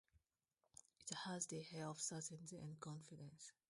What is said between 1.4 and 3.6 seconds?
the air of certainty and confidence.